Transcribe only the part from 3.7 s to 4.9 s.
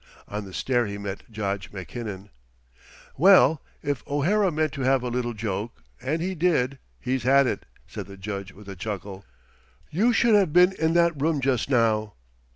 if O'Hara meant to